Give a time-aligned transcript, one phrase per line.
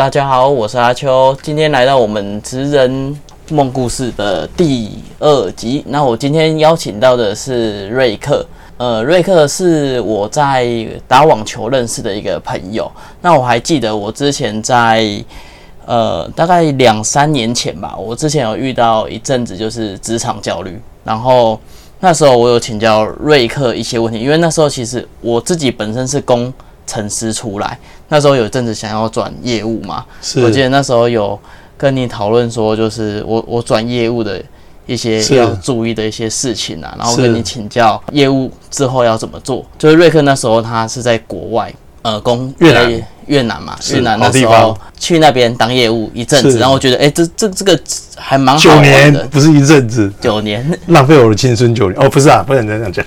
[0.00, 3.14] 大家好，我是阿秋，今天来到我们职人
[3.50, 5.84] 梦故事的第二集。
[5.88, 8.42] 那我今天邀请到的是瑞克，
[8.78, 10.66] 呃，瑞克是我在
[11.06, 12.90] 打网球认识的一个朋友。
[13.20, 15.22] 那我还记得我之前在
[15.84, 21.60] 呃大概两三年前吧，我之前有遇到一阵子就是职场焦虑，然后
[22.00, 26.50] 那时候我有请教瑞克一些问题，因为那时候其实我自己本身是工
[26.86, 27.78] 程师出来。
[28.10, 30.04] 那时候有一阵子想要转业务嘛，
[30.44, 31.40] 我记得那时候有
[31.78, 34.42] 跟你讨论说，就是我我转业务的
[34.84, 39.64] 一些要注意的一些事情啊，然后跟你请教业务之后要怎么做。
[39.78, 43.02] 就是瑞克那时候他是在国外，呃，工越南。
[43.26, 47.78] 越南嘛，越南那时候去那边当业务一阵子，然后我觉得哎，这这这个
[48.16, 50.68] 还蛮好九年不是一阵子，九年。
[50.88, 52.04] 浪费我的青春九年。
[52.04, 53.06] 哦，不是啊，不能这样讲。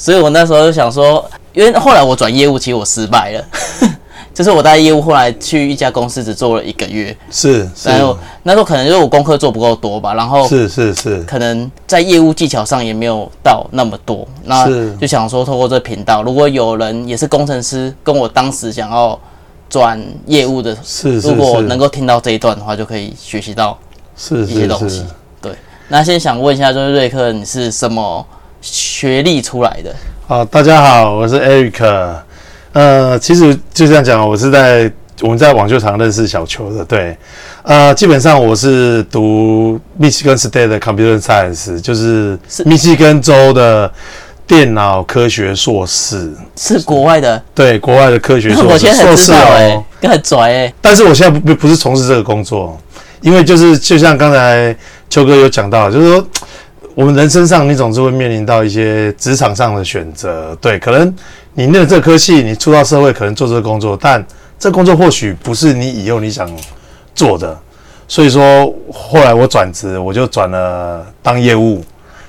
[0.00, 1.24] 所以我那时候就想说。
[1.52, 3.44] 因为后来我转业务，其实我失败了。
[4.32, 7.14] 就是我带业务，后来去一家公司只做了一个月。
[7.28, 14.24] 是，然后那时候可能就是我功课做不够多吧，然后是是是，可能在业务技巧上也没有到那么多。
[14.44, 14.64] 那
[15.00, 19.18] 就想说，透过这频道，如果有人也是工程师，跟我当时想要
[19.68, 23.76] 转业务的，是，如果能够听到这一段的话，就可以学习到
[24.16, 25.04] 是一些东西。
[25.42, 25.52] 对，
[25.88, 28.24] 那先想问一下，就是瑞克，你是什么
[28.60, 29.94] 学历出来的？
[30.26, 32.14] 好，大家好，我是 Eric。
[32.72, 34.90] 呃，其实就这样讲，我是在
[35.22, 36.84] 我们在网球场认识小球的。
[36.84, 37.16] 对，
[37.62, 43.90] 呃，基本上我是读密西根 State 的 Computer Science，就是密西根州的
[44.46, 46.30] 电脑科学硕士。
[46.56, 47.42] 是国外的？
[47.54, 48.92] 对，国外的科学 硕士。
[48.94, 50.74] 硕士哦，很拽哎。
[50.80, 52.78] 但是我现在不不是从事这个工作，
[53.22, 54.76] 因为就是就像刚才
[55.08, 56.26] 秋哥有讲到，就是说。
[56.94, 61.14] 我们人生上，你总是会面临到一些职场上的选择，对，可能
[61.54, 64.24] 你念这科系，你出到社会可能做这个工作，但
[64.58, 66.50] 这工作或许不是你以后你想
[67.14, 67.56] 做的，
[68.08, 71.82] 所以说后来我转职，我就转了当业务，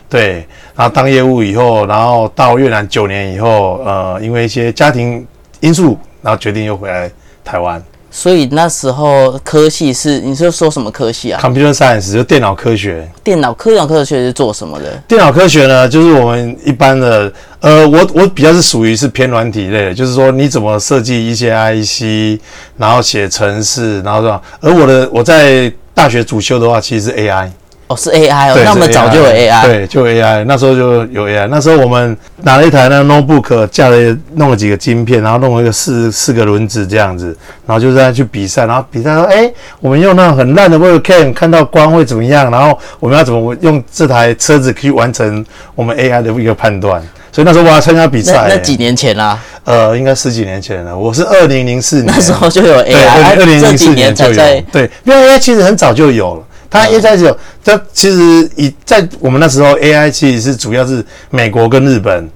[0.07, 0.45] 对，
[0.75, 5.25] 然后当业务以后，然后到越南九年以后，呃，因为一些家庭
[5.59, 7.11] 因素，然后决定又回来
[7.43, 7.83] 台湾。
[8.13, 13.09] 所以那时候科系是你是说什么科系啊？Computer Science 就电脑科学。
[13.23, 15.01] 电脑科脑科学是做什么的？
[15.07, 22.39] 电脑科学呢，就是我们一般的，呃，我我比较是属于是偏软体类的，就是说你怎么设计一些 IC，
[22.77, 24.41] 然后写程式，然后是吧？
[24.59, 27.49] 而我的我在大学主修的话，其实是 AI。
[27.91, 31.47] 哦，是 AI 哦，那么早就有 AI，对，就 AI，那时候就有 AI。
[31.49, 37.35] 那时候我们拿了一台那 notebook，架了弄了几个晶片，然后弄了一个四四个轮子这样子，
[37.65, 38.65] 然后就这样去比赛。
[38.65, 42.49] 然后比赛说，哎，我们用那种很烂的 webcam 看到光会怎么样？
[42.49, 47.01] 然后我们要怎么用这台车子去完成我们 AI 的一个判断？
[47.33, 48.45] 所以那时候我要参加比赛。
[48.49, 49.39] 那几年前啦？
[49.63, 50.97] 呃，应该十几年前了。
[50.97, 54.33] 我是二零零四年，那时候就有 AI，二零零四年就有。
[54.33, 56.43] 对，因为 AI 其实很早就有了。
[56.71, 62.27] 它 AI 有，它其实以在我们那时候，AI 其实是主要是美国跟日本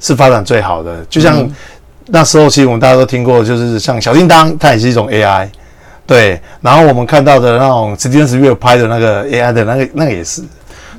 [0.00, 1.02] 是发展最好的。
[1.08, 1.48] 就像
[2.08, 5.48] 那时候，其实我们大家都听过，就是像小叮当，它也是一种 AI。
[6.06, 10.42] 对，然后我们看到的那种 Steven Spielberg 拍的那个 AI 的那个，那个也是。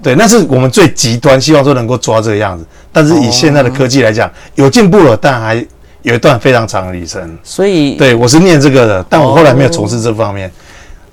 [0.01, 2.65] 对，那是我们最极端，希望说能够抓这个样子。
[2.91, 5.55] 但是以现在的科技来讲，有进步了，但还
[6.03, 7.37] 有一段非常长的旅程。
[7.43, 10.51] 所以，对我是念这个的，但我后来没有从事这方面。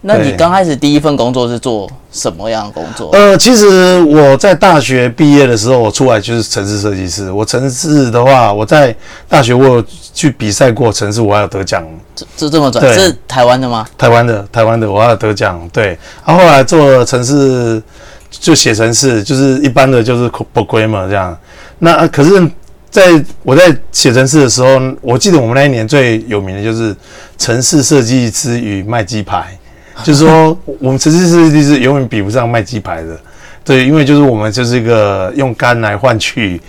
[0.05, 3.11] 那你刚开始第一份工作是做什么样的工作？
[3.13, 7.31] 呃，其实我在大学毕业的时候，我出来就是城市设计师。
[7.31, 8.95] 我城市的话，我在
[9.29, 11.87] 大学我有去比赛过城市，我还有得奖。
[12.17, 12.93] 这这这么转？
[12.93, 13.87] 是台湾的吗？
[13.97, 15.61] 台湾的，台湾的，我还有得奖。
[15.73, 15.97] 对，
[16.27, 17.81] 然后后来做了城市
[18.29, 21.39] 就写城市，就是一般的就是 programmer 这样。
[21.79, 22.51] 那可是
[22.91, 24.69] 在我在写城市的时候，
[25.01, 26.95] 我记得我们那一年最有名的就是
[27.39, 29.57] 城市设计师与卖鸡排。
[30.03, 33.19] 就是说，我们城市设计师永远比不上卖鸡排的，
[33.65, 36.61] 对，因为就是我们就是一个用肝来换取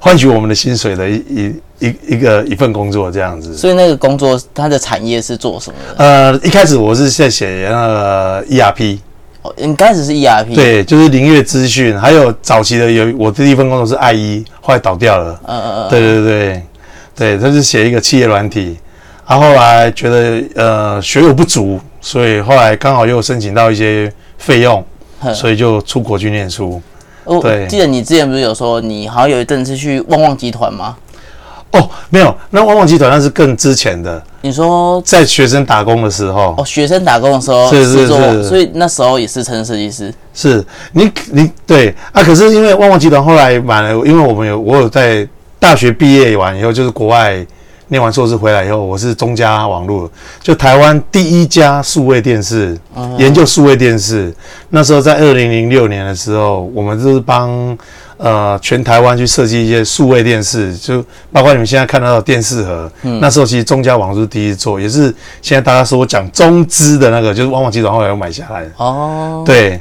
[0.00, 3.56] 换取我们的薪水的一一一一个一份工作这样子。
[3.56, 6.04] 所以那个工作它的产业是做什么的？
[6.04, 8.98] 呃，一开始我是在写那个 ERP，
[9.42, 15.40] 哦，一开始是 ERP，对，就是林月资讯，还有早期的有我第一份工作是 IE，后来倒掉了。
[15.46, 16.62] 嗯嗯嗯，对对对
[17.14, 18.76] 对，他是写一个企业软体，
[19.26, 21.80] 然后后来觉得呃学有不足。
[22.02, 24.84] 所以后来刚好又申请到一些费用，
[25.32, 26.82] 所以就出国去念书。
[27.24, 30.96] 哦对，记得你之前不是有说你好像有一阵是去旺旺集团吗？
[31.70, 34.20] 哦，没有，那旺旺集团那是更之前的。
[34.40, 36.56] 你说在学生打工的时候？
[36.58, 40.12] 哦，学生打工的时候是是是，所以那时候也是城市设计师。
[40.34, 45.26] 是你你对啊，可是因为旺旺集团后来买了，因为我们有我有在
[45.60, 47.46] 大学毕业完以后就是国外。
[47.92, 50.10] 念完硕士回来以后，我是中嘉网络，
[50.40, 52.74] 就台湾第一家数位电视
[53.18, 54.34] 研究数位电视。
[54.70, 57.76] 那时候在二零零六年的时候，我们就是帮
[58.16, 62.90] 呃全台湾去设计一些数位电视，就包括你们现在看到的电视盒。
[63.20, 68.70] 那时候其实中嘉网络是第一做，也是现在大家说讲中资的那个，就是旺旺集团后来又买下来的。
[68.78, 69.78] 哦，对，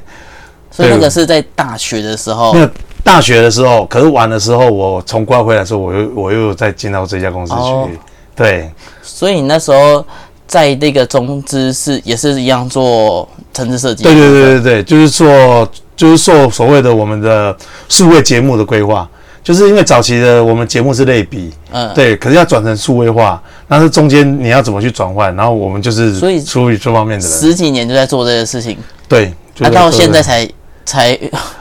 [0.70, 2.70] 所以那个是在大学的时候，那
[3.04, 7.90] 大学的时候，可是玩的时候，我从国外回来的时候，我又我又再进到这家公司哦。
[7.92, 8.00] 去。
[8.34, 8.70] 对，
[9.04, 10.04] 所以你那时候
[10.48, 14.04] 在那个中资是也是一样做城市设计。
[14.04, 17.56] 对对对对对，就是做就是做所谓的我们的
[17.90, 19.08] 数位节目的规划，
[19.44, 28.78] 就是因为早期的我们节目是类比，嗯，对，可是要转成数位化，那是中间你要怎么去转换，然后我们就是所以处于这方面的人，十几年就在做这个事情，
[29.08, 30.50] 对，就那、是到现在对才
[30.92, 31.18] 才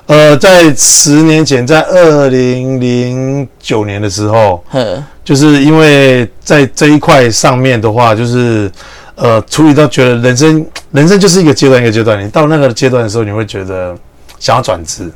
[0.06, 5.00] 呃，在十年前，在二零零九年的时候， 呵。
[5.22, 8.68] 就是因为在这一块上面的话，就是
[9.14, 13.94] 呃，处理到觉得人生人生就是一个阶段一个阶段，你到那个阶段的时候，你会觉得
[14.40, 15.08] 想要转职，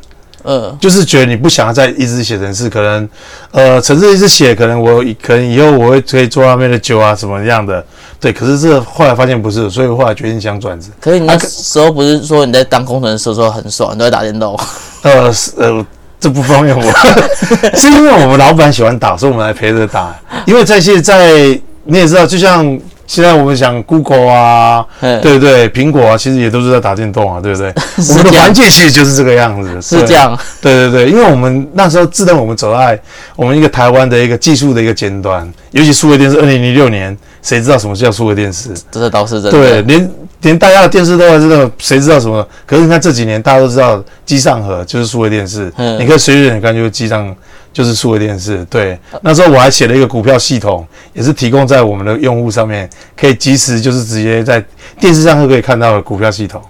[0.44, 3.08] 呃就是觉得你不想要再一直写程式，可能
[3.50, 7.84] 呃程式一直写，可能我可能以后我会可以做那边的酒啊什么样的，
[8.20, 10.90] 对，可是这后来发现不是，所以后来决定想转职。
[11.00, 14.58] 可是你那时候不是说你在当工程师的时候很爽，你都在打电动？
[15.02, 15.86] 呃呃，
[16.20, 16.82] 这不方便我，
[17.76, 20.14] 是因为我们老板喜欢打，所以我们来陪着打。
[20.46, 25.68] 因为在现在你也知道，就像现在我们想 Google 啊，嗯，对不对？
[25.70, 27.72] 苹果啊，其实也都是在打电动啊，对不对？
[28.10, 30.14] 我们的环境其实就是这个样子， 是这。
[30.14, 30.36] 样。
[30.60, 32.98] 对对对，因为我们那时候自认我们走在
[33.36, 38.70] 我们一个台湾的一个技术的一个尖端，尤其数位电视，二零零六年，谁知道什么叫数位电视？
[38.90, 39.50] 这倒是真的。
[39.50, 40.10] 对，连
[40.42, 42.46] 连大家的电视都还知道，谁知道什么？
[42.66, 47.34] 可是你看这几年，大家都知道机上盒就是数位电视，嗯你可以随便看就是机上
[47.74, 48.64] 就是数位电视。
[48.70, 54.64] 对，那时候我还写了一个股票系统，也是提供在我们的用户上面，可以及时就是直接在
[54.98, 56.62] 电视上就可以看到的股票系统。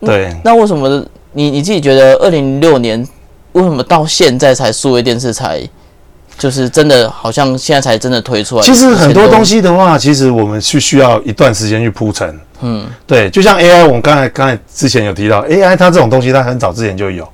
[0.00, 3.04] 对，那为什么你你自己觉得二零零六年
[3.52, 5.60] 为什么到现在才数位电视才
[6.38, 8.62] 就是真的好像现在才真的推出来？
[8.62, 12.38] 其实很多东西，西的话，其实我们是需要一段时间去铺陈。
[12.62, 17.26] 嗯，对，就像 AI，我们刚才刚才之前有提到 AI，它这种东西它很早之前就有，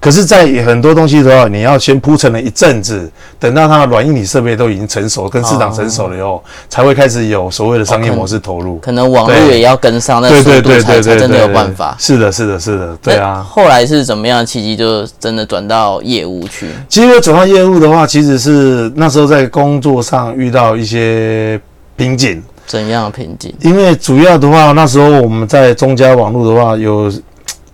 [0.00, 8.78] 可是，在很多东西的话，你要先铺成了一阵子，等到它的软硬体设备都已经成熟，跟市场成熟了以后，才会开始有所谓的商业模式投入。
[8.78, 11.96] 可能网络也要跟上那对速度才才真的有对办法。
[11.98, 13.42] 是的，是的，是的，对啊。
[13.48, 16.68] 后来是怎么样的契机，就真的转到业务去？
[16.88, 21.58] 其实我转到业务的话，其实是那时候在工作上遇到一些
[21.96, 22.42] 瓶颈。
[22.66, 23.54] 怎样的瓶颈？
[23.60, 27.12] 因为主要的话，那时候我们在中加网络的话，有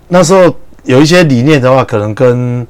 [0.09, 0.55] 那时候
[0.85, 2.67] 有一些理念的话，可能跟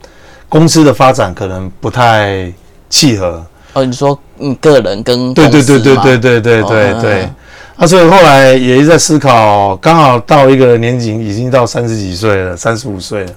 [0.49, 2.53] 公司的发展可能不太
[2.89, 3.45] 契合。
[3.73, 7.29] 哦，你说你个人跟对对对对对对对对对
[7.77, 7.85] 那。
[7.85, 13.33] 啊，所以后来也一直在思考，刚好到一个年纪，已经到三十几岁了，三十五岁了，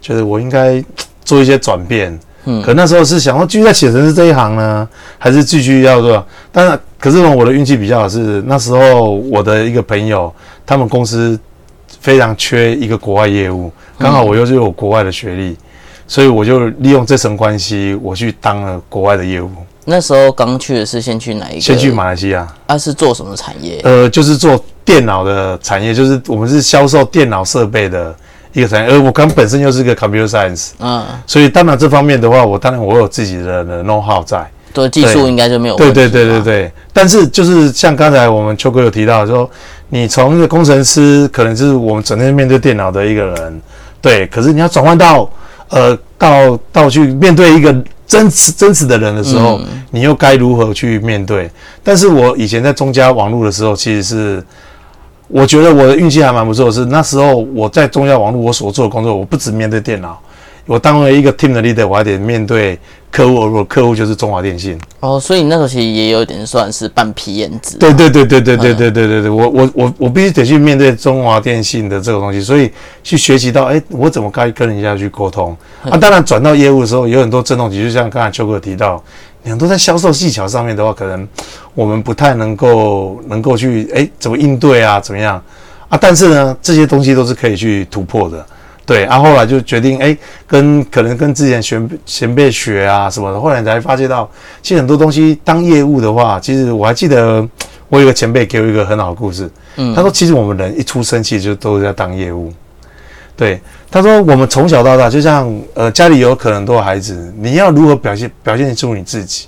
[0.00, 0.82] 觉得我应该
[1.24, 2.18] 做一些转变。
[2.46, 4.86] 嗯可那时候是想要继续在写程式这一行呢，
[5.16, 6.26] 还是继续要做？
[6.50, 10.34] 当然，可是呢，我的运气比较好，是那时候我的一个朋友，
[10.64, 11.38] 他们公司
[12.00, 15.54] 非常缺一个国外业务，刚好我又是有国外的学历，
[16.08, 19.50] 所以我就利用这层关系，我去当了国外的业务，
[19.84, 21.60] 那时候刚去的是先去哪一个？
[21.60, 22.50] 先去马来西亚。
[22.68, 23.82] 啊，是做什么产业？
[23.84, 28.16] 呃，就是做电脑的产业，就是我们是销售电脑设备的
[28.54, 28.90] 一个产业。
[28.90, 34.50] 而我刚本身又是个 computer science，嗯，所以当然这方面的话，我当然我有自己的的 know how 在。
[34.74, 36.44] 对，技术应该就没有对问题对对对对。
[36.44, 39.48] 对，但是就是像刚才我们秋哥有提到说，
[39.88, 43.62] 你从一个工程师，可能就是我们整天面对电脑的一个人，
[44.02, 45.30] 对，可是你要转换到
[45.68, 47.74] 呃到到去面对一个
[48.06, 51.48] 真实真实的人的时候，嗯你又该如何去面对？
[51.84, 54.44] 但是我以前在中加网络的时候，其实是
[55.28, 60.20] 我觉得我的运气还蛮不错是，那时候我在中家网络我所做的工作，我不止面对电脑，
[60.66, 62.78] 我当为一个 team 的 leader，我还得面对
[63.10, 64.78] 客户，如果客户就是中华电信。
[65.00, 67.76] 哦，所以你那时候其实也有点算是半皮眼子。
[67.76, 72.70] 对对对对对对对对对对，我我我我必须得去面对中华电信的这个东西，所以
[73.02, 75.98] 去学习到，哎，我怎么该跟人家去沟通啊？
[75.98, 79.02] 当然转到业务的时候，有很多震动期，就像刚才秋哥提到，
[79.44, 81.28] 很多在销售技巧上面的话，可能
[81.74, 85.40] 我们不太能够能够去哎怎么应对啊，怎么样
[85.90, 85.98] 啊？
[86.00, 88.46] 但是呢，这些东西都是可以去突破的。
[88.86, 94.30] 对，啊，后来就决定，哎，跟可能跟之前前前辈学啊什么的，后来才发现到，
[94.62, 97.46] 其实很多东西当业务的话，其实我还记得
[97.88, 102.52] 我有个前辈给我一个很好的故事，嗯他说，其实我们人一出生其实就都是在当业务。
[103.36, 103.60] 对，
[103.90, 109.46] 他说我们从小到大，就像呃家里有可能都有孩子，你要如何表现表现出你自己，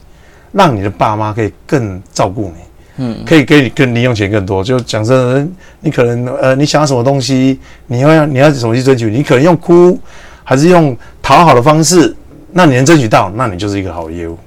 [0.53, 2.66] 让你的爸妈可以更照顾你。
[2.99, 4.65] 嗯，可以给你更零用钱更多。
[4.65, 5.47] 就讲真的，
[5.81, 9.11] 你可能呃，你想要什么东西，你要你要怎么去争取？
[9.11, 9.99] 你可能用哭，
[10.43, 12.15] 还是用讨好的方式？
[12.53, 14.39] 那你能争取到，那你就是一个好业务。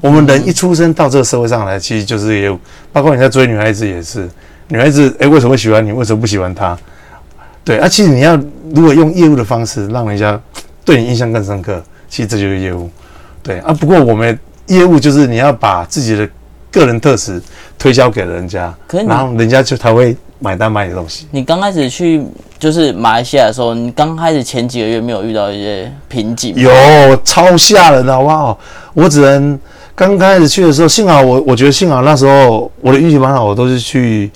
[0.00, 2.58] 我们人一出生到这个社会上来，其实就是业务。
[2.92, 4.28] 包括你在追女孩子也是，
[4.68, 5.90] 女孩子哎为什么喜欢你？
[5.90, 6.78] 为什么不喜欢她？
[7.64, 8.36] 对啊，其实你要
[8.72, 10.40] 如果用业务的方式让人家
[10.84, 12.88] 对你印象更深刻，其实这就是业务。
[13.42, 16.28] 对啊，不过我们业务就是你要把自己的
[16.70, 17.40] 个人特质
[17.78, 18.74] 推销给人家，
[19.06, 21.26] 然后人家就才会买单买你的东西。
[21.30, 22.24] 你刚开始去
[22.58, 26.54] 就是马来西亚的时候，你刚开始前几个月没有遇到一些瓶颈？
[26.56, 26.70] 有，
[27.24, 28.58] 超吓人的，好不好？
[28.94, 29.58] 我只能
[29.94, 34.30] 刚开始去的时候，幸好我我觉得幸好那时候我的运气蛮好，我都是去。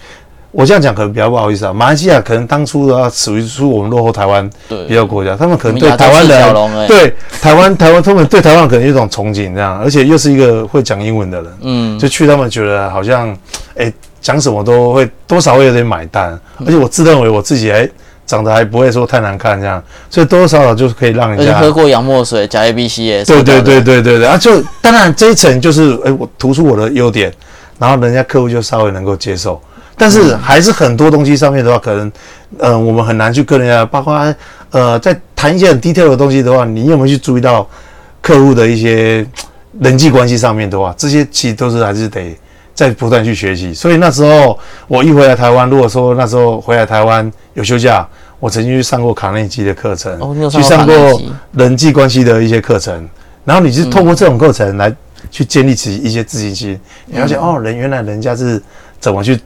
[0.52, 13.36] 我这样讲可能比较不好意思啊，马来西亚可能当初的话属于出我们落后台湾比较国家，他们可能对台湾人对台湾台湾他们对台湾可能有一种憧憬这样，而且又是一个会讲英文的人，嗯，就去他们觉得好像
[13.76, 17.88] 哎讲什么都会多少会有点买单，而且我自认为我自己哎
[18.26, 19.80] 长得还不会说太难看这样，
[20.10, 27.32] 所以多多少少就是可以让人家喝过洋墨水加 A B C 也对对对对对对啊，就当然这一层就是哎我突出我的优点，
[27.78, 29.60] 然后人家客户就稍微能够接受。
[30.00, 32.12] 但是还是很多东西上面的话，可能，
[32.58, 34.34] 嗯，我们很难去跟人家，包括
[34.70, 37.68] 呃，在谈一些很 detail 的东西的话，你有没有去注意到
[38.22, 39.26] 客户的一些
[39.78, 42.34] 人际关系上面的话，这些其实都是还是得
[42.74, 43.74] 在不断去学习。
[43.74, 50.18] 所以那时候我一回来台湾，如果说那时候回来台湾有休假，我曾经去上过卡内基的课程，
[50.50, 51.20] 去上过
[51.52, 53.06] 人际关系的一些课程，
[53.44, 54.90] 然后你是透过这种课程来
[55.30, 58.62] 去建立起一些自信心，你发现哦，人原来人家是
[58.98, 59.38] 怎么去。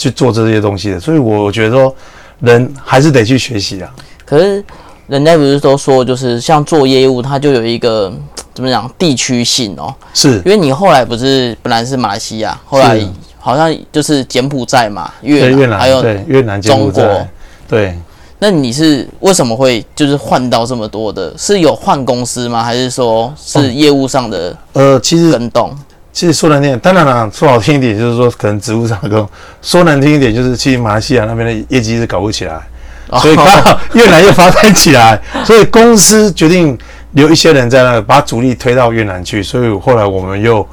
[0.00, 1.94] 去做这些东西的，所以我觉得说，
[2.40, 3.92] 人还是得去学习啊。
[4.24, 4.64] 可是
[5.06, 8.10] 人家不是都说，就是像做业务，它就有一个
[8.54, 9.94] 怎么讲地区性哦。
[10.14, 12.98] 是，因为你后来不是本来是马来西亚，后来
[13.38, 17.26] 好像就是柬埔寨嘛，越越南还有越南、中国。
[17.68, 17.94] 对。
[18.42, 21.36] 那你是为什么会就是换到这么多的？
[21.36, 22.64] 是有换公司吗？
[22.64, 24.56] 还是说是业务上的？
[24.72, 25.76] 呃，其实跟动。
[26.12, 29.26] 其实说难听，当然了，说好听一点，就是说可能职务上跟
[29.62, 32.60] 说难听一点，就是去马来西亚那边的业绩是搞不起来，
[33.22, 36.76] 所以刚好越南又发展起来，所以公司决定
[37.12, 39.40] 留一些人在那，把主力推到越南去。
[39.40, 40.66] 所以后来我们又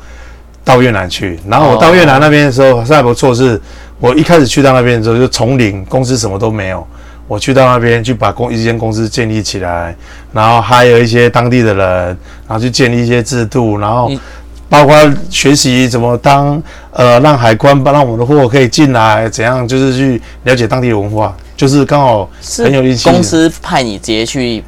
[0.63, 1.39] 到越南去。
[1.47, 3.61] 然后我到越南那边的时候，还不错，是
[3.99, 6.85] 我一开始去到那边的时候就从零，公司什么都没有，
[7.27, 9.95] 我去到那边去把公一间公司建立起来，
[10.33, 12.07] 然后还有一些当地的人，
[12.47, 14.11] 然后去建立一些制度，然后。
[14.69, 14.95] 包括
[15.29, 23.09] 学习怎么当呃让海关让我们的货可以进来，怎样就是去了解当地的文化，就是刚好很有意思。
[23.09, 24.61] 公司派你直接去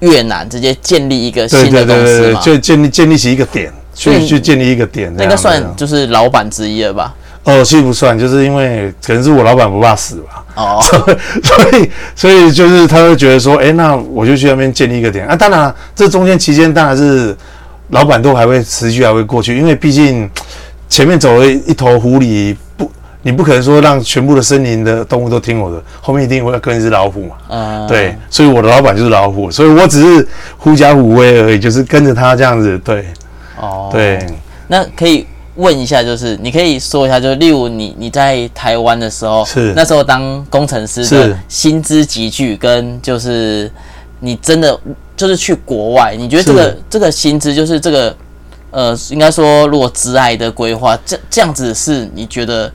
[0.00, 2.40] 越南，直接建立一个新的公司嘛？
[2.40, 7.14] 就建立建立起一个点，去去建立一个点，那个算就是老板之一了吧？
[7.44, 10.44] 哦，其实不算，就是因为可能是我老板不怕死吧。
[10.56, 10.82] 哦，
[11.42, 15.36] 所以所以就是他会觉得说，哎，那我就去那边建立一个点啊。
[15.36, 17.36] 当然，这中间期间当然是。
[17.88, 20.28] 老板都还会持续还会过去，因为毕竟
[20.88, 22.90] 前面走了一头狐狸，不，
[23.22, 27.36] 你不可能说让全部的森林的动物都听我的，后面一定会跟一只老虎嘛。
[27.48, 32.78] 嗯，对，所以我的老板就是老虎，所以我只是狐假虎威而已，就是跟着他这样子。
[32.78, 33.06] 对，
[33.60, 34.18] 哦，对。
[34.68, 35.26] 那可以
[35.56, 43.70] 问一下，就是你可以说一下，就是例如你你在台湾的时候，是那时候当工程师的薪资集聚，跟就是
[44.20, 44.78] 你真的。
[45.18, 48.16] 就是去国外，你觉得这个这个薪资就是这个，
[48.70, 52.70] 呃，应该说如果职爱的规划，这这样子是你觉得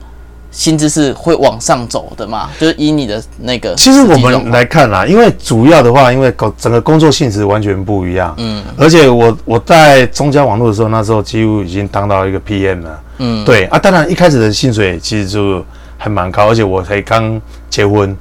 [0.50, 2.50] 薪资是会往上走的吗？
[2.60, 15.64] 就是以你的那个，其实我们来看啦，因为主要的话，因为工整个工作性质完全不一样，嗯，而且我我在中交网络的时候，那时候几乎已经当到一个 PM 了，嗯，对啊，当然一开始的薪水其实就
[15.96, 18.14] 还蛮高，而且我才刚结婚，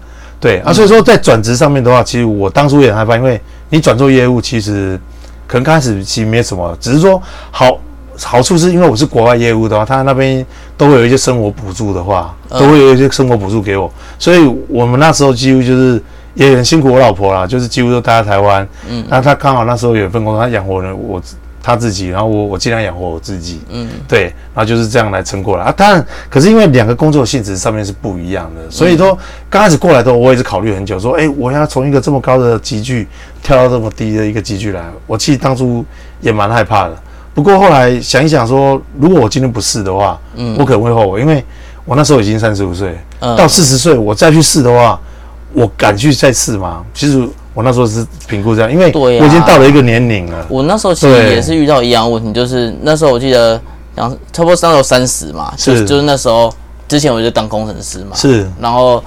[0.44, 5.00] 对啊，所以说在转职上面的话，其实我当初也很害怕，因为你转做业务，其实
[5.48, 7.80] 可能刚开始其实没什么，只是说好
[8.20, 10.46] 好处是因为我是国外业务的话，他那边
[10.76, 21.22] 都会有一些生活补助的话，都会有一些生活补助给我，所以我们那时候几乎就是也很辛苦我老婆啦，就是几乎都待在台湾，嗯，那他刚好那时候有一份工作，他养活了我。
[21.66, 25.72] 他自己，然后我我尽量养活我自己，嗯，对，然后就是这样来撑过来啊。
[25.72, 29.18] 当然，可是因为两个工作性质上面是不一样的，所以说
[29.50, 33.08] 刚开始过来的时候，我也是考虑很久，说，哎，我要从一个这么高的集聚
[33.42, 35.86] 跳到这么低的一个集聚来，我其实当初
[36.20, 36.98] 也蛮害怕的。
[37.34, 41.42] 不过后来想一想，说如果我今天不试的话，嗯，我可能会后悔，因为
[41.86, 45.00] 我那时候已经三十五岁，到四十岁我再去试的话，
[45.54, 46.84] 我敢去再试吗？
[46.94, 47.26] 其实。
[47.54, 50.46] 我那时候是评估这样，因为我已经到了一个年龄了。
[50.50, 53.60] 我那时候其实也是遇到一样问题，就是那时候我记得
[53.96, 55.82] 差不多那时候三十嘛，是。
[55.82, 56.52] 就就是那时候
[56.88, 58.50] 之前我就当工程师嘛，是。
[58.60, 59.04] 然后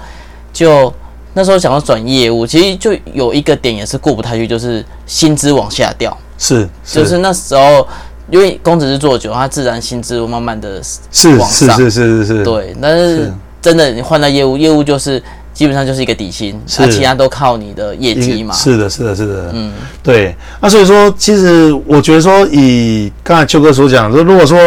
[0.53, 0.93] 就
[1.35, 7.87] 那时候想要转业务，其实就有一个点也是过不太去，就是薪资往下掉，是就是那时候
[8.31, 11.77] 因为工程师做久，他自然薪资会慢慢的是往上。
[11.77, 15.23] 是是是是是，对，但是是真的你换到业务，业务就是
[15.57, 19.73] 基本上就是一个底薪，是那其他都靠你的业绩嘛，是的，是的，是的，嗯，
[20.03, 20.37] 对。
[20.61, 24.59] 那所以说，其实我觉得说，以刚才邱哥所讲，说如果说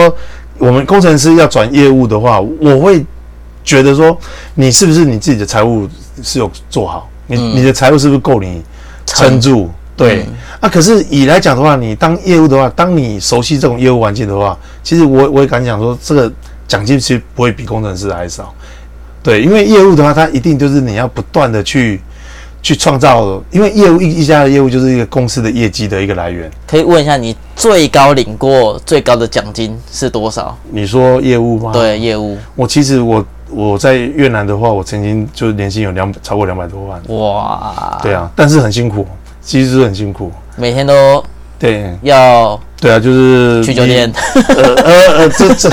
[0.57, 3.05] 我们工程师要转业务的话，我会
[3.63, 4.17] 觉得说，
[4.55, 5.87] 你是不是你自己的财务
[6.23, 7.07] 是有做好？
[7.27, 8.63] 你、嗯你的财务是不是够你
[9.05, 9.69] 撑住？
[9.95, 10.23] 对。
[10.23, 16.33] 嗯啊，可是以来讲的话，你当业务的话，当你熟悉这种业务环境的话，其实我我也敢讲说，这个
[16.67, 18.51] 奖金其实不会比工程师还少。
[19.21, 21.99] 对，因为业务的话，它一定就是你要不断的去
[22.61, 26.49] 去创造，因为业务一一家的业务就是一个公司的业绩的一个来源。
[26.67, 30.57] 可以问一下你最高领过最高的奖金是多少？
[30.71, 37.01] 你说业务吗？，对，业务，我其实我我在越南的话，我曾经就是年薪有两超过两百多万。
[37.07, 39.05] 哇，对啊，但是很辛苦，
[39.41, 40.31] 其实是很辛苦。
[40.55, 41.23] 每天都
[41.57, 44.11] 对要对啊，就是去酒店，
[44.47, 45.69] 呃呃呃，这这，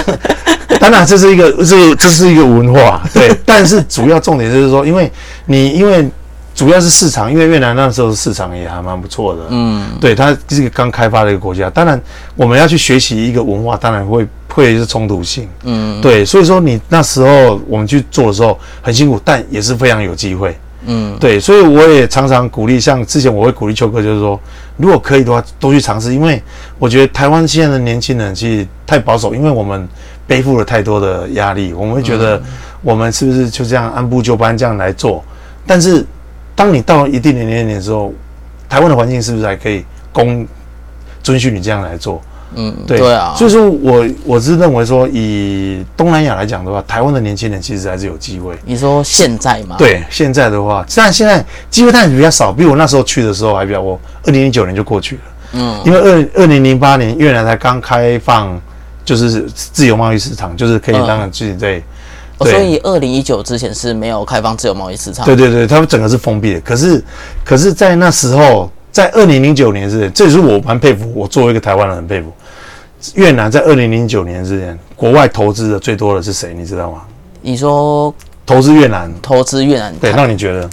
[0.81, 3.37] 当然这是一个这这是一个文化，对。
[3.45, 5.11] 但是主要重点就是说，因为
[5.47, 6.09] 你因为
[6.55, 11.69] 主要是市场，因为越南那时候市场也还蛮不错的，嗯，对，它是一个刚开发的一个国家。
[11.69, 12.01] 当然，
[12.35, 16.25] 我们要去学习一个文化，当然会会是冲突性，嗯对。
[16.25, 20.57] 所以说你那时候我们去做的时候很辛苦，但也是非常有机会。
[20.89, 24.39] 嗯，对，所以我也常常鼓励，像之前我会鼓励秋哥，就是说，
[24.77, 26.41] 如果可以的话，多去尝试，因为
[26.79, 29.89] 我觉得台湾现在的年轻人其实太保守，因为我们
[30.27, 32.43] 背负了太多的压力，我们会觉得
[32.83, 35.25] 我们是不是就这样按部就班这样来做？
[35.67, 36.05] 但是
[36.55, 38.13] 当你到了一定的年龄的时候，
[38.69, 40.47] 台湾的环境是不是还可以供
[41.23, 42.21] 遵循你这样来做？
[42.55, 48.57] 嗯，对对啊，所以说我我是认为说，以东南亚来讲的话，台湾的年轻人其实还是有机会。
[48.65, 55.23] 你说现在吗？，对，现在的话，虽然现在机会当然比较少，比我那时候去的时候还比较，我二零零九年就过去了，
[55.55, 58.59] 嗯，因为二二零零八年越南才刚开放，
[59.07, 61.81] 就是自由贸易市场，就是可以让自己在，
[62.41, 66.61] 所以二零一九之前是没有开放自由贸易市场，对对对，他们整个是封闭的。
[66.61, 67.03] 可是，
[67.45, 72.31] 可是在那时候，在二零零九年之前，这也是我蛮佩服，我作为一个台湾人很佩服。
[73.15, 76.53] 越南在二零零九年之前，国外投资的最多的是谁？
[76.53, 77.03] 你知道吗？
[77.41, 78.13] 你说
[78.45, 80.69] 投资越南，投资越南，对，那你觉得？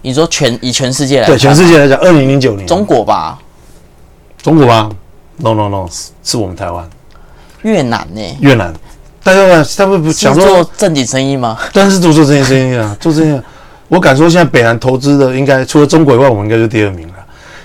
[0.00, 3.38] 你说全以全世界来对，看全世界来讲，二零零九年，中国吧，
[4.40, 4.88] 中国吧
[5.36, 6.88] ？No No No，是是我们台湾。
[7.68, 8.20] 越南呢？
[8.40, 8.72] 越南，
[9.22, 11.58] 大家呢，他们不想做，正经生意吗？
[11.72, 13.42] 但是都做正经生意啊， 做这件，
[13.88, 17.14] 我敢说现在北韩投资的应该除了中国以外，我们应该是第二名了。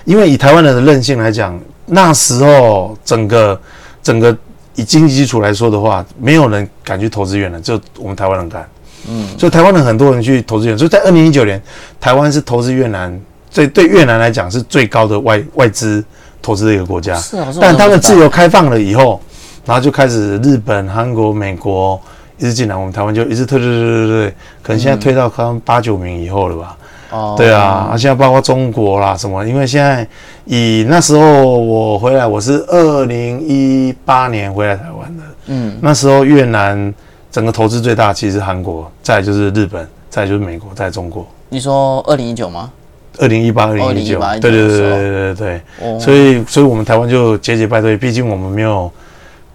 [0.05, 3.59] 因为以台湾人的韧性来讲，那时候整个
[4.01, 4.35] 整个
[4.75, 8.67] 以经济基础来说的话，没有人敢去投资越南，只有我们台湾人敢。
[9.07, 11.61] 嗯，所以台湾人很多人去投资越南，所以在二零一九年，
[12.01, 13.17] 台湾是投资越南
[13.49, 16.03] 最对越南来讲是最高的外外资
[16.41, 17.15] 投资的一个国家。
[17.15, 19.21] 是啊，但他们自由由开放了以后，
[19.65, 21.99] 然后就开始日本、韩国、美国
[22.37, 26.77] 一直进来，我们台湾就一直推推推推推，可能现在推到可能八九名以后了吧？
[27.11, 30.05] 哦，对啊，啊，现在包括中国啦什么，因为现在
[30.45, 36.93] 以那时候我回来，我是二零一八年回来台湾的，嗯，那时候越南
[37.31, 41.25] 整个投资最大其实是韩国，再就是日本，再就是美国，再中国。
[41.49, 42.71] 你说二零一九吗？
[43.19, 45.61] 二零一八、二零一九，2018对对对对对对对。
[45.83, 48.91] 哦，所以，所以我们台湾就节节败退，毕竟我们没有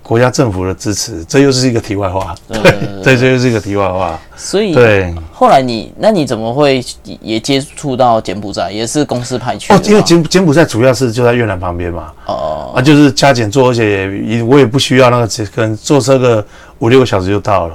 [0.09, 2.35] 国家政府的支持，这又是一个题外话。
[2.49, 2.63] 对
[3.03, 4.19] 这这又是一个题外话。
[4.35, 6.83] 所以对，后来你那你怎么会
[7.21, 8.71] 也接触到柬埔寨？
[8.71, 16.43] 也是公司派去哦因为柬柬埔寨主要是就在越南旁边嘛，哦啊，就是加减坐，而且也我也不需要那个，可能坐车个
[16.79, 17.75] 五六个小时就到了。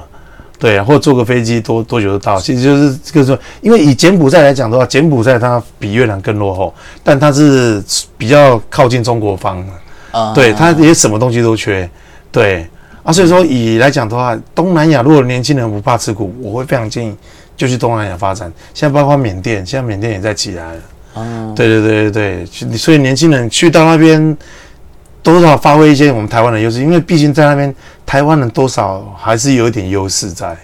[0.58, 7.80] 对啊，或坐个飞机多多久就到，其实就是这个说，因为以柬埔寨来讲的话，柬埔寨它比越南更落后，但它是
[8.18, 9.72] 比较靠近中国方的。
[10.18, 11.88] 啊对，它也什么东西都缺，
[12.34, 12.66] 对
[13.04, 17.16] 啊，所以说以来讲的话，东南亚如果年轻人不怕吃苦，我会非常建议
[17.56, 18.52] 就去东南亚发展。
[18.74, 20.80] 现在包括缅甸，现在缅甸也在起来了，
[21.14, 24.36] 哦，对对对对对，所以年轻人去到那边，
[25.22, 27.72] 多少发挥一些我们台湾的优势，因为毕竟在那边
[28.04, 30.56] 台湾人多少还是有一点优势在。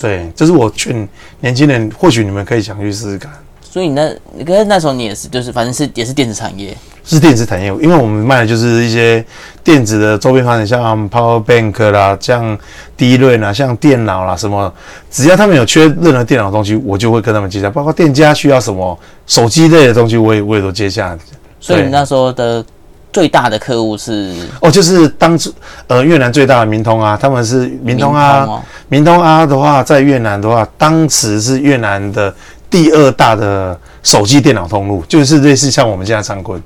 [0.00, 1.06] 对，这是我劝
[1.40, 3.32] 年轻人，或许你们可以想去试试看。
[3.70, 4.12] 所以你那，
[4.44, 9.24] 可是那时候你也是，就是反正是也是电子产业，是电子产业，因为我们卖的就是一些
[9.62, 12.58] 电子的周边产品，像 Power Bank 啦，像
[12.96, 14.72] 第一类啦，像电脑啦，什么，
[15.08, 21.16] 只要他们有缺任何电脑的东西，我就会跟他们接洽，包括店家需要什么手机类的东西，我也我也都接下。
[21.60, 22.64] 所以你那时候的
[23.12, 25.52] 最大的客户是哦，就是当初
[25.86, 32.34] 呃越南最大的民通啊，他们是民通啊，哦民通啊的话，在越南的话，当时是越南的
[32.70, 36.62] 第二大的手机电脑通路，就是类似像我们现在昌坤。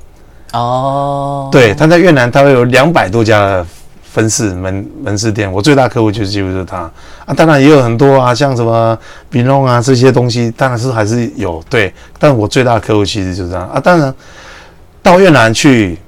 [0.52, 3.66] 哦，对，他在越南，他会有两百多家的
[4.04, 5.50] 分市门门市店。
[5.50, 6.88] 我最大客户就是几乎就是他
[7.24, 8.96] 啊，当然也有很多啊，像什么
[9.28, 11.92] 冰龙啊这些东西，当然是还是有对。
[12.20, 13.80] 但我最大的客户其实就是这样啊。
[13.80, 14.14] 当然
[15.02, 15.98] 到越南去，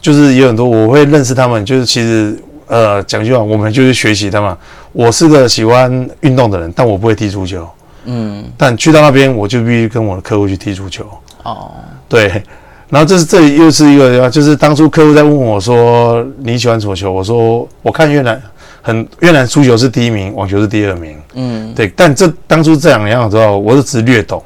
[0.00, 2.34] 就是有很多我会认识他们，就是其实
[2.68, 4.56] 呃讲句话，我们就是学习他们。
[4.92, 7.68] 我是个喜欢运动的人，但我不会踢足球。
[8.04, 11.04] 嗯，但去到那边，我就必须跟我的客户去踢足球。
[11.42, 11.70] 哦，
[12.08, 12.42] 对，
[12.88, 18.40] 然后这是这里又是一个，就是当初客户在问我说你喜欢什么球，我说我看越南
[18.82, 24.42] 很越南足球是第一名，网球是第二名，嗯，对，但这当初这两样之后，我就只略懂，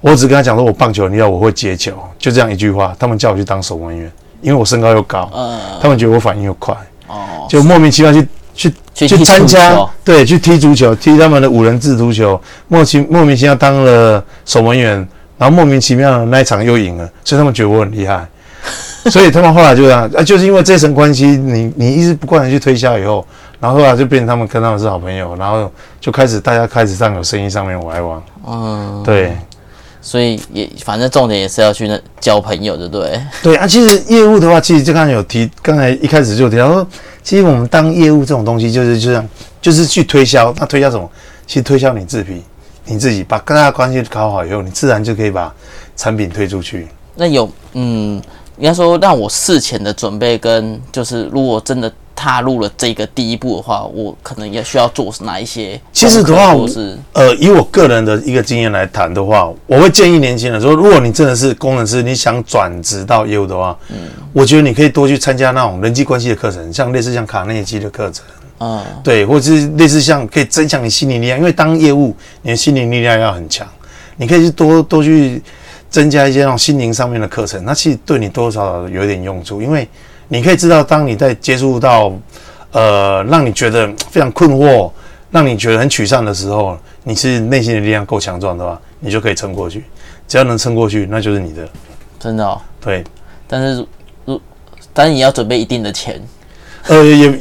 [0.00, 6.74] 我只跟他讲说我棒球你要我会接球，就这样一句话，他们叫我去当守门员，因为我身高又高，嗯，他们觉得我反应又快，
[7.06, 8.26] 哦，就莫名其妙去
[9.06, 14.96] 去参加，对，去踢足球，踢他们的五人制足球，莫其莫名其妙当了守门员，
[15.36, 18.26] 然后莫名其妙的那一场又赢了，所以他们觉得我很厉害，
[19.10, 23.24] 所以他们后来就这样，啊，就是因为这层关系，你你一直不断的去推销以后，
[23.60, 29.36] 然后后来就变成他们跟他们是好朋友，然后就开始大家开始上有生意上面来往，嗯，对
[30.08, 33.20] 所以也反正重点也是要去那交朋友，对不对？
[33.42, 36.86] 对啊，其实业务的话，其实就刚才有提，刚才一开始就提到说，
[37.22, 39.28] 其实我们当业务这种东西，就是就这样，
[39.60, 41.06] 就是去推销，那推销什么？
[41.46, 42.42] 其实推销你自己，
[42.86, 45.54] 你自己把跟大家关系搞好以后，你自然就可以把
[45.94, 46.88] 产品推出去。
[47.14, 48.22] 那有，嗯，
[48.58, 55.80] 应该说让我事前的准备跟就是如果真的踏入了这个第一步的话，我可能也需要做哪一些？
[55.92, 63.96] 其实的话我是呃，以我个人的一个经验来谈的话，我会建议年轻人说，如果你真的是工程师，你想转职到业务的话，嗯，
[64.32, 68.24] 我觉得你可以多去参加那种人际关系的课程，像类似像卡内基的课程，
[68.58, 73.64] 嗯，对，或者是类似像可以增强你心理力量，因为当业务，你的心理力量要很强，
[74.16, 75.40] 你可以去多多去
[75.90, 79.88] 增加一些那种心灵上面的课程，那其实对你多多少少有一点用处，因为
[80.28, 82.12] 你可以知道，当你在接触到
[82.72, 84.90] 呃让你觉得非常困惑，
[85.30, 89.84] 让你觉得很沮丧的时候，你是内心的力量够强壮的话，你就可以撑过去。
[90.26, 91.66] 只要能撑过去，那就是你的。
[92.18, 92.60] 真的哦。
[92.80, 93.02] 对，
[93.46, 93.86] 但是
[94.26, 94.40] 如
[94.92, 96.20] 但是你要准备一定的钱，
[96.88, 97.40] 呃，也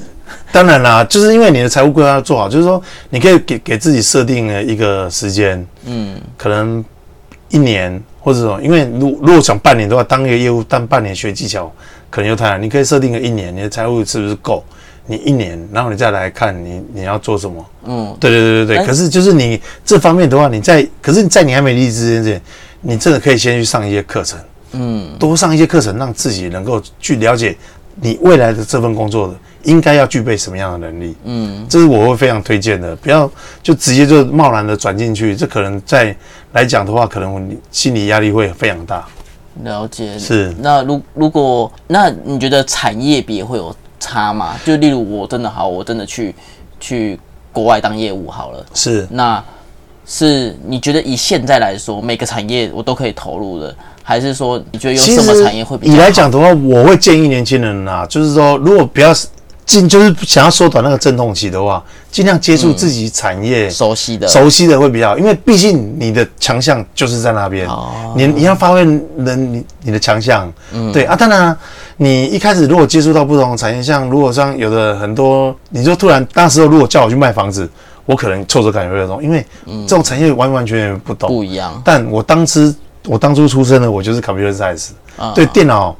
[0.51, 6.83] 当然啦，就是因为你的财务规划要做好，就是说你可以给给自己设定了一个时间，嗯，可能
[7.49, 11.71] 一年或者什么，因为如如果想半年的话，当一个业务，但半年学技巧
[12.09, 12.61] 可能又太难。
[12.61, 14.61] 你可以设定个一年，你的财务是不是够？
[15.05, 17.65] 你一年，然后你再来看你你要做什么。
[17.85, 18.77] 嗯，对对对对对。
[18.79, 22.41] 哎可是就是你这方面的话，你在可是，在你还没离职之前，
[22.81, 24.37] 你真的可以先去上一些课程，
[24.73, 27.55] 嗯，多上一些课程，让自己能够去了解
[28.01, 31.15] 你未来的这份工作的应该要具备什么样的能力。
[31.23, 33.29] 嗯，这是我会非常推荐的，不要
[33.61, 36.15] 就直接就贸然的转进去，这可能在
[36.53, 39.05] 来讲的话，可能你心理压力会非常大。
[39.63, 40.17] 了解。
[40.19, 44.55] 是那如如果那你觉得产业别会有差吗？
[44.63, 46.33] 就例如我真的好，我真的去
[46.79, 47.19] 去
[47.51, 49.43] 国外当业务好了，是，那
[50.05, 53.75] 是你觉得以现在来说，每个产业我都可以投入的，
[54.07, 59.13] 还是说你觉得有什么实产业会比较以好来讲的话，我会建议年轻人啊，就是说，如果不要
[59.65, 63.69] 尽，就是想要缩短那个阵痛期的话，尽量接触自己产业。
[63.69, 64.25] 熟悉的？
[64.25, 71.57] 熟悉的会比较好，因为毕竟你的强项就是在那边，哦你你要发挥人你你的强项，嗯对啊，当然啊
[71.97, 77.69] 你一开始如果接触到不同的产业，像如果像有的很多，你就突然那时候如果叫我去卖房子，
[78.05, 79.45] 我可能挫折感有点重，因为
[79.85, 81.81] 这种产业完完全全不懂，不一样。
[81.83, 82.73] 但我当时
[83.07, 85.95] 我当初出生的，我就是 computer science，、啊对电脑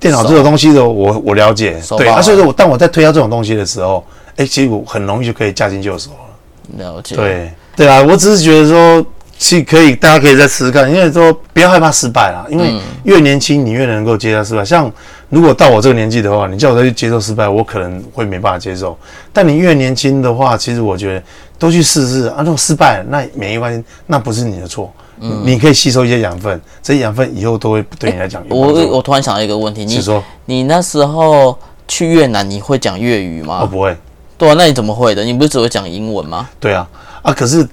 [0.00, 4.04] 电脑这个东西的我我了解，对啊，所以说我当我在推销这种东西的时候，
[4.36, 6.84] 哎、其实我很容易就可以驾轻就熟了。
[6.84, 9.06] 了解。，对对啊，我只是觉得说，
[9.38, 14.64] 其实可以，大家可以再试试看，因为说不要害怕失败啦，因为越年轻你越能够接受失败。
[14.64, 14.90] 像
[15.28, 18.96] 如果到我这个年纪的话，你叫我再去接受失败，我可能会没办法接受。
[19.32, 21.22] 但你越年轻的话，其实我觉得
[21.58, 28.72] 都去试试啊，如果失败了，那没关系，那不是你的错，你可以吸收一些养分，这些养分以后都会对你来讲我。
[28.88, 33.60] 我突然想到一个问题，你是说你那时候去越南，你会讲粤语吗？
[33.62, 33.96] 哦不会，
[34.36, 35.24] 对啊，那你怎么会的？
[35.24, 36.48] 你不是只会讲英文吗？
[36.60, 36.86] 对啊，
[37.22, 37.66] 啊，可是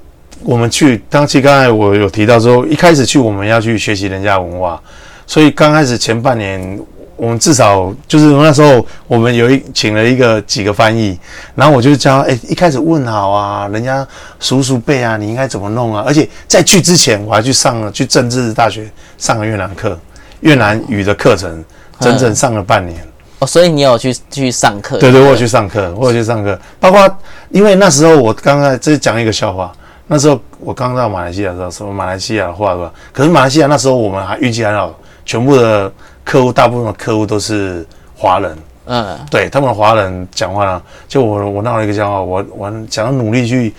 [0.44, 4.82] 我们去，当期刚才我有提到说，一开始去我们要去学习人家文化，
[5.28, 6.80] 所以刚开始前半年，
[7.16, 11.18] 我们至少就是那时候我们有一请了一个几个翻译，
[11.56, 14.06] 然后我就教，哎、一开始问好啊，人家
[14.40, 16.04] 叔叔辈啊，你应该怎么弄啊？
[16.06, 19.98] 而且在去之前，我还去上了去政治大学上了越南课，
[20.42, 21.64] 越南语的课程，
[22.00, 23.00] 整整上了半年。
[23.40, 24.98] 哦，所以你有去去上课？
[24.98, 27.18] 对对，我有去上课，我有去上课，包括
[27.50, 29.72] 因为那时候我刚才这讲一个笑话，
[30.08, 35.92] 那时候我刚到马来西亚的时候，什么马来西亚话吧，可是马来西亚那时候我们还运气还好，全部的
[36.24, 43.74] 客户大部分的客户都是华人，嗯，对他们的华人讲话呢，就我我闹了一个笑话，我我想要努力去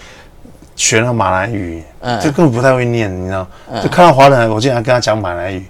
[0.76, 2.20] 学那马来语，嗯。
[2.20, 3.46] 就根本不太会念，你知道，
[3.82, 5.64] 就看到华人，我竟然跟他讲马来语，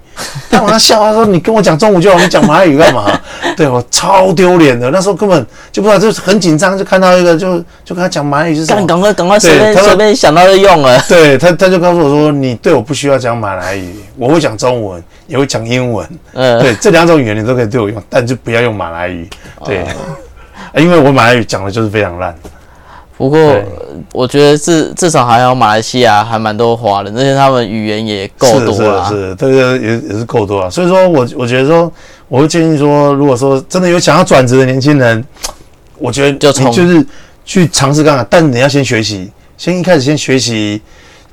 [0.51, 3.21] 他晚上笑他说你跟我讲中午就好，你讲马来语干嘛？
[3.57, 8.87] 对我超丢脸的，那时候根本就不知道，就是很紧张，就看到一个就就跟他讲马来语是什赶么。
[8.87, 11.01] 赶快赶快随便随便想到就用了。
[11.09, 16.09] 对他，他就告诉我说：“你对我不需要讲马来语，我会讲中文，也会讲英文。
[16.33, 19.29] 嗯，对，这两种语言你都可以对我用，但就不要用马来语。
[19.65, 19.87] 对，哦
[20.81, 22.35] 因为我马来语讲的就是非常烂。
[23.17, 23.39] 不过
[24.13, 29.09] 我觉得至至少还有马来西亚还蛮多华人，而且他们语言也够多啦。
[29.09, 30.69] 是是，这个，也也是够多啊。
[30.69, 31.91] 所以说我我觉得说，
[32.27, 35.25] 我会建议说，如果说真的有想要转职的年轻人，
[35.97, 37.07] 我觉得就从就是
[37.45, 40.83] 去尝试看看，但你要先学习，先一开始先学习。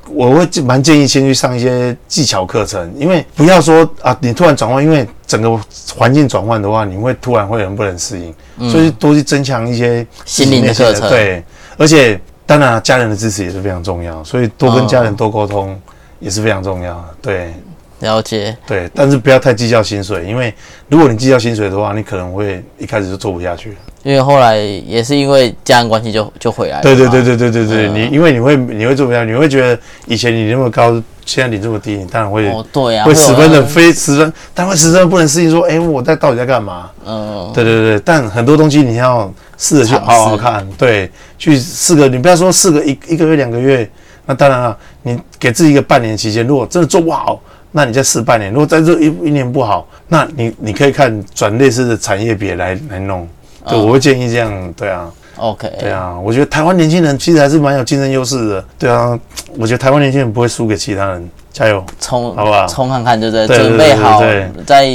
[0.10, 5.60] 我会蛮建议先去上一些技巧课程，因为不要说啊，你突然转换，因为整个
[5.96, 11.44] 环境转换的话，你会突然会很不能适应，所以多去增强一些嗯心灵的课程对，
[11.78, 15.80] 而且当然了家人的支持也是非常重要，所以多跟家人多沟通
[16.20, 17.06] 也是非常重要的。
[17.22, 17.54] 对
[18.00, 20.54] 了解，对，但是不要太计较薪水，因为
[20.90, 23.78] 如果你计较薪水的话，你可能会一开始就做不下去。
[24.04, 26.84] 因为后来也是因为家人关系就就回来了。
[26.84, 27.22] 对对对。
[27.22, 30.92] 对对对对，嗯你因为你会你会做不下去，你会觉得以前你那么高，
[31.26, 36.90] 现在你这么低，你当然会、哦，对啊，会十分的非十分，但会十分不能适应说，哎，我在到底在干嘛？
[37.06, 43.88] 嗯，对对对，但很多东西你要试着去好好看，对，去试个，你不要说试个一一个月两个月，
[44.26, 47.40] 那当然了，你给自己一个半年期间，如果真的做不好，
[47.72, 53.28] 那你再试半年，如果在这一一年不好，那你你可以看转类似的产业别来来弄，
[53.68, 59.18] 对，嗯我会建议这样，对啊，OK，对啊，我觉得台湾年轻人其实还是蛮有竞争优势的，对啊，
[59.58, 63.48] 我觉得台湾年轻人不会输给其他人，加油，冲好不好冲看看，对不对？
[63.48, 64.86] 准备好对再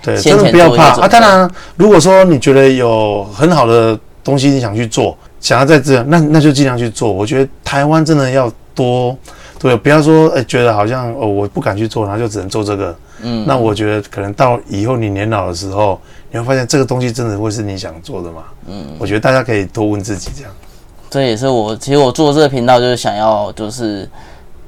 [0.00, 1.08] 对，真的不要怕啊！
[1.08, 7.12] 当然，如果说你觉得有很好的东西你想去做，想要在这，那那就尽量去做。
[7.12, 9.16] 我觉得台湾真的要多，
[9.58, 12.96] 对，不要说哎、觉得好像哦我不敢去做，然后就只能做这个。
[13.20, 18.44] 嗯，那我觉得可能到以后你年老的时候，你会发现这个东西真的会是你想做的嘛？
[18.66, 20.52] 嗯，我觉得大家可以多问自己这样。
[21.10, 24.08] 这也是我，其实我做这个频道就是想要，就是，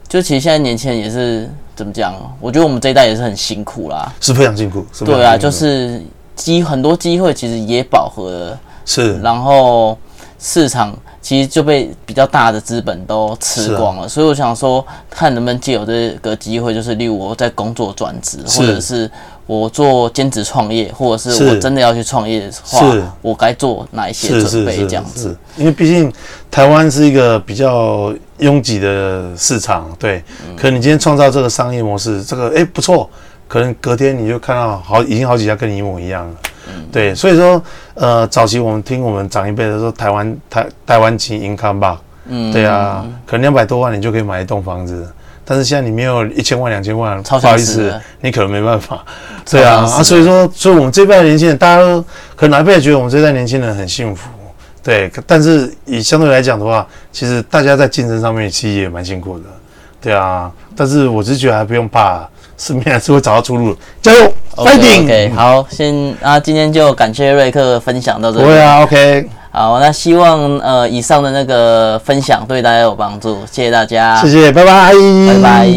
[0.08, 2.12] 就其实现在年轻人也是怎么讲？
[2.40, 4.12] 我觉得我们这一代也是很辛苦啦。
[4.20, 6.02] 是非常辛苦，对啊，就是
[6.34, 9.96] 机很多机会其实也饱和了，是然后
[10.40, 14.02] 市场其实就被比较大的资本都吃光啊。
[14.02, 19.10] 了，所以我想说，看能不能借有这个机会，就是例如我在工作转职，或者是
[19.46, 21.48] 我做兼职创业，或者是是。
[21.48, 24.86] 我真的要去创业的话，我该做哪一些是准备？
[24.86, 26.12] 这样子，是，因为毕竟
[26.50, 30.56] 台湾是一个比较拥挤的市场，对，嗯。
[30.56, 33.10] 可能你今天创造这个商业模式，这个哎、不错，
[33.46, 36.34] 可能隔天你就看到好已经好几家跟你一模一样了，
[36.76, 37.62] 嗯对，所以说
[37.94, 45.06] 呃，早期我们听我们长一辈的说台湾台台湾型 income 吧，嗯，对啊，可能两百多万你就可以买一栋房子。
[45.42, 49.04] 但是现在你没有一千万、两千万，超不好意思你可能没办法。
[49.50, 52.00] 对啊，啊，所以说，所以我们这一辈的年轻人，大家都
[52.36, 54.28] 可能哪一辈觉得我们这一代年轻人很幸福，
[54.80, 55.10] 对。
[55.26, 59.44] 但是以相对来讲的话，其实大家在竞争上面其实也蛮辛苦的，
[60.00, 60.50] 对啊。
[60.76, 68.44] 但是我只是觉得还不用怕，市面还是会找到出路，加油 OK，fighting！OK，好，先啊，今天就感谢瑞克分享到这里。
[68.46, 75.68] 对啊，OK，好，那希望呃以上的那个分享对大家有帮助，谢谢大家，谢谢，拜拜，拜拜。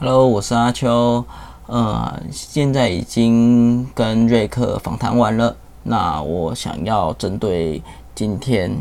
[0.00, 1.24] Hello，我是阿秋，
[1.66, 7.80] 呃，现在已经跟瑞克访谈完了，那我想要针对
[8.14, 8.76] 今天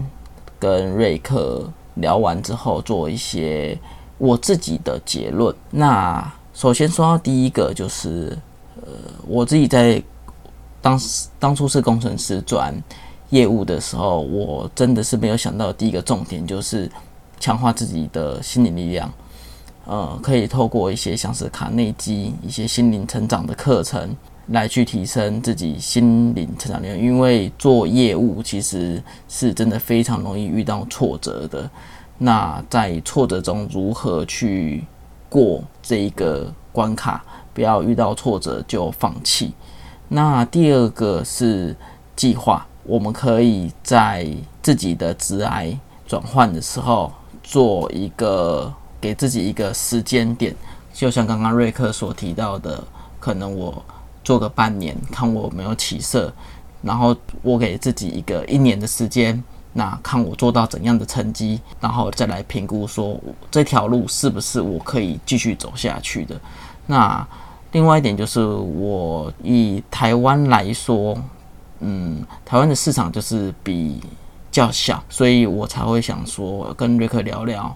[0.57, 3.77] 跟瑞克聊完之后，做一些
[4.17, 5.53] 我自己的结论。
[5.71, 8.37] 那首先说到第一个，就是
[8.81, 8.91] 呃，
[9.27, 10.01] 我自己在
[10.81, 12.73] 当时当初是工程师转
[13.29, 16.89] 业务的时候，我真的是没有想到第一个重点就是
[17.39, 19.11] 强化自己的心理力量。
[19.87, 24.15] 呃，可以透过一些像是卡内基一些心灵成长的课程，
[24.47, 26.97] 来去提升自己心灵成长力量。
[26.97, 31.69] 因为做业务其实是真的非常容易遇到挫折的。
[32.17, 34.83] 那在挫折中如何去
[35.29, 37.23] 过这一个关卡，
[37.53, 39.53] 不要遇到挫折就放弃。
[40.07, 41.75] 那第二个是
[42.15, 44.27] 计划，我们可以在
[44.61, 47.11] 自己的职癌转换的时候
[47.43, 50.55] 做一个给自己一个时间点，
[50.93, 52.81] 就像刚刚瑞克所提到的，
[53.19, 53.83] 可能我
[54.23, 56.31] 做个半年，看我没有起色，
[56.81, 59.43] 然后我给自己一个一年的时间，
[59.77, 63.19] 那看我做到怎样的成绩，然后再来评估说
[63.51, 66.39] 这条路是不是我可以继续走下去的。
[66.87, 67.27] 那
[67.73, 71.17] 另外一点就是我以台湾来说，
[71.81, 74.01] 嗯，台湾的市场就是比
[74.49, 77.75] 较小，所以我才会想说跟瑞克聊聊。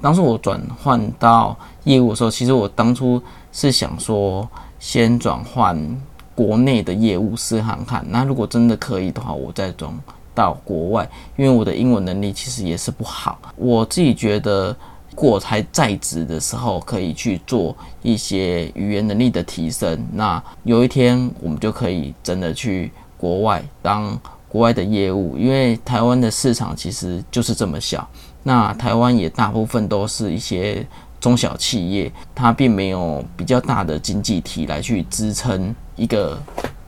[0.00, 1.54] 当初我转换到
[1.84, 4.48] 业务的时候，其实我当初是想说
[4.80, 6.00] 先转换。
[6.36, 9.88] 国内的业务试看看，那如果真的可以的话，我再转
[10.34, 13.38] 到国外，因为我的英文能力其实也是不好。
[13.56, 14.76] 我自己觉得，
[15.14, 24.18] 过才在职的时候可以去做一些语言能力的提升，那有一天我们就可以真的去国外当
[24.48, 28.08] 国外的业务，因为台湾的市场其实就是这么小，
[28.42, 30.86] 那台湾也大部分都是一些。
[31.20, 36.38] 中小企业，它并没有比较大的经济体来去支撑一个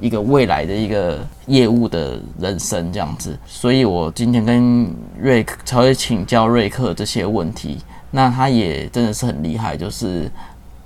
[0.00, 7.78] 一个未来的一个业务的人生这样子，所以我今天跟瑞克才会请教瑞克这些问题。
[8.10, 10.30] 那他也真的是很厉害，就是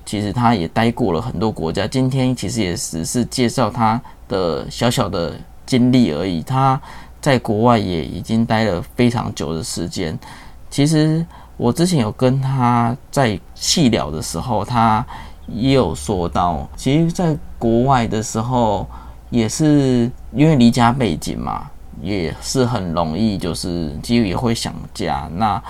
[0.05, 1.87] 其实他也待过了很多国家。
[1.87, 5.35] 今天其实也只是介绍他的小小的
[5.66, 6.42] 经历而已。
[6.42, 6.81] 他
[7.20, 10.18] 在国外也已经待了非常久的时间，
[10.70, 11.25] 其实。
[11.57, 15.05] 我之前有跟他在细聊的时候，他
[15.46, 18.88] 也有说到，其实在国外的时候，
[19.31, 21.71] 也是因为离家背景嘛，
[22.03, 25.62] 也是很容易，就是几乎也会想家，那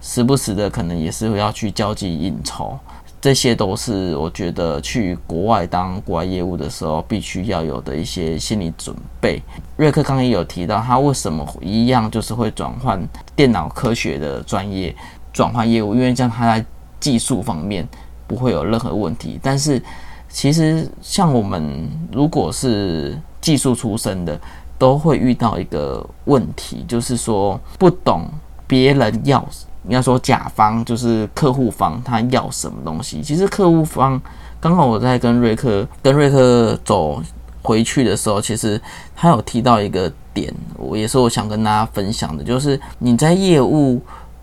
[0.00, 2.78] 时不时的可能也是要去交际应酬，
[3.20, 9.42] 这些都是我觉得去国外当国外业务的时候必须要有的一些心理准备。
[9.76, 13.00] 瑞克刚刚也有提到，他为什么一样就是会转换
[13.36, 14.94] 电脑科学的专业。
[15.30, 16.64] 转换业务，因为这样他在
[16.98, 17.86] 技术方面
[18.26, 19.38] 不会有任何问题。
[19.40, 19.80] 但是，
[20.28, 24.38] 其实像我们如果是技术出身的，
[24.78, 28.26] 都会遇到一个问题，就是说不懂
[28.66, 29.46] 别人要，
[29.84, 33.22] 应该说甲方就是客户方他要什么东西。
[33.22, 34.20] 其实客户方
[34.60, 37.22] 刚好我在跟瑞克跟瑞克走
[37.62, 38.80] 回去的时候，其实
[39.16, 44.00] 他有提到一个点，我也是我想跟大家分享的，就是你在业务。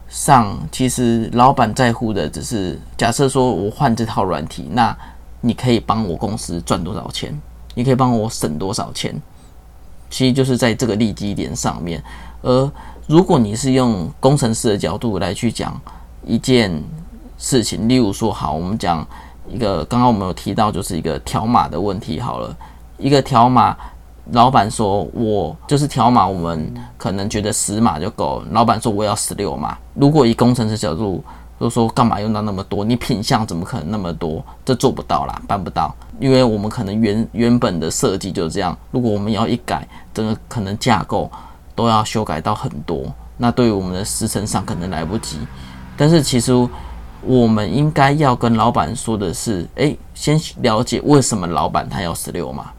[0.08, 4.96] 上其实老板在乎的只是，假设说我换这套软体，那
[5.46, 7.40] 你可以帮我公司赚多少钱？
[7.76, 9.22] 你可以帮我省多少钱？
[10.10, 12.04] 其实就是在这个利基点上面。
[12.42, 12.72] 而
[13.06, 15.80] 如果你是用工程师的角度来去讲
[16.26, 16.82] 一件
[17.38, 19.06] 事情，例如说，好，我们讲
[19.48, 22.58] 一个刚刚我们有提到就是一个条码的问题，好了，
[22.98, 23.78] 一个条码。
[24.32, 31.24] 老板说：“我就是条码，我们可能觉得十码就够。”老板说：“我要十六码。”如果以工程师角度，
[31.60, 32.84] 就说干嘛用到那么多？
[32.84, 34.44] 你品相怎么可能那么多？
[34.66, 38.78] 这做不到啦，办不到，因为我们可能原原本的设计就是这样。
[38.92, 41.32] 如果我们要一改，整个可能架构
[41.74, 43.06] 都要修改到很多，
[43.38, 45.38] 那对于我们的时程上可能来不及。
[45.96, 46.52] 但是其实
[47.22, 52.72] 我们应该要跟老板说的是：诶，先了解为什么老板他要十六码。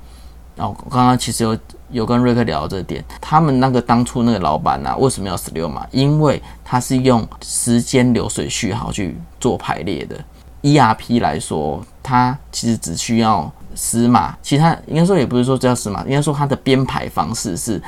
[0.57, 1.59] 然后刚刚其实有
[1.91, 5.87] 有跟瑞克聊这点，他们那个当初那个老板呢，为什么要十六码？
[5.91, 10.17] 因为他是用时间流水序号去做排列的。
[10.63, 17.81] ERP 来说，它其实只需要十码，其他应该说也不是说只要十码，应该说它的编排方式是，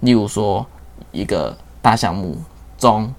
[0.00, 0.66] 例如说
[1.12, 2.36] 一个大项目、
[2.78, 3.14] 中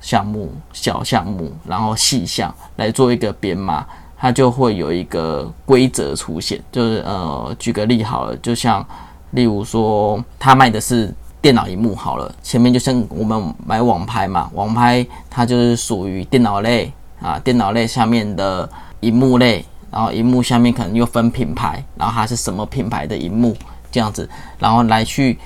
[0.00, 3.86] 项目、小项目，然后细项来做一个编码。
[4.20, 8.84] 它就会有一个规则出现，就是呃，举个例好了，就像
[9.30, 18.68] 例如说，他卖的是电脑荧幕好了，前面就像我们买网拍嘛，网拍它就是属于电脑类啊，电脑类下面的
[19.00, 23.56] 荧幕类，然后荧幕下面可能又分品牌，然后它是什么品牌的荧幕
[23.92, 24.28] 这样子，
[24.58, 25.38] 然后来去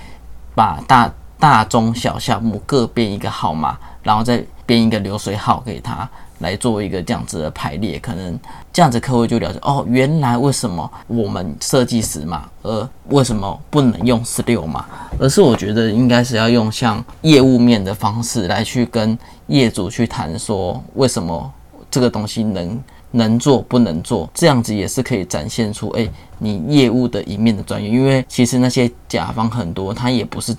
[0.55, 6.09] 把大大中小项目各编一个号码，然后再编一个流水号给他。
[6.39, 8.37] 来做一个这样子的排列，可能
[8.73, 14.85] 这样子客户就了解哦，原来为什么我们设计十码，而为什么不能用十六码？
[15.21, 21.49] 而是我觉得应该是要用像业务面的方式来去跟业主去谈，说为什么
[21.89, 22.83] 这个东西能
[23.13, 27.89] 能做不能做，这样子也是可以展现出哎你业务的一面的专业。
[27.89, 30.57] 因为其实那些甲方很多，他也不是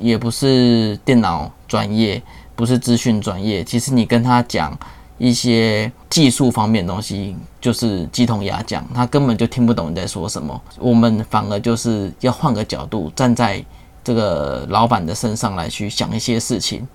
[0.00, 2.20] 也不是电脑专业，
[2.56, 4.76] 不是资讯专业，其实你跟他讲。
[5.18, 10.60] 一些技术方面的东西，就是鸡同鸭讲，他根本就听不懂你在说什么。
[10.78, 13.64] 我们反而就是要换个角度，站在
[14.04, 16.86] 这个老板的身上来去想一些事情。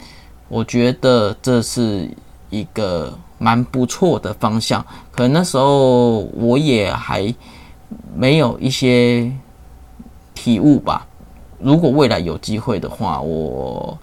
[0.50, 2.08] 我觉得这是
[2.52, 4.86] 一个蛮不错的方向。
[5.10, 7.34] 可能那时候我也还
[8.16, 9.32] 没有一些
[10.36, 11.08] 体悟吧。
[11.58, 13.98] 如果未来有机会的话，我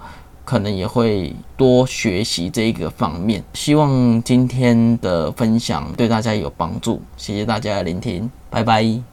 [0.48, 3.44] 可能也会多学习这一个方面。
[3.52, 9.08] 希望今天的分享对大家有帮助，谢谢大家的聆听，拜拜。